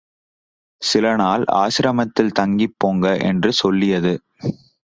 சில 0.81 1.15
நாள் 1.15 1.43
ஆசிரமத்தில் 1.59 2.35
தங்கிப் 2.39 2.75
போங்க 2.77 3.15
—என்று 3.21 3.51
சொல்லியது. 3.53 4.15